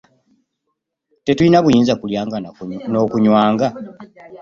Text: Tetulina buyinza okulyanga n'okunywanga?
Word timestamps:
Tetulina 1.25 1.57
buyinza 1.63 1.91
okulyanga 1.93 2.37
n'okunywanga? 2.91 3.67